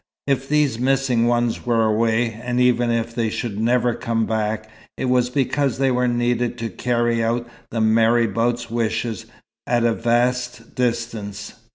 If 0.25 0.49
these 0.49 0.79
missing 0.79 1.27
ones 1.27 1.63
were 1.63 1.85
away, 1.85 2.33
and 2.43 2.59
even 2.59 2.89
if 2.89 3.13
they 3.13 3.29
should 3.29 3.59
never 3.59 3.93
come 3.93 4.25
back, 4.25 4.67
it 4.97 5.05
was 5.05 5.29
because 5.29 5.77
they 5.77 5.91
were 5.91 6.07
needed 6.07 6.57
to 6.57 6.69
carry 6.69 7.23
out 7.23 7.47
the 7.69 7.81
marabout's 7.81 8.71
wishes, 8.71 9.27
at 9.67 9.83
a 9.83 9.93
vast 9.93 10.73
distance. 10.73 11.53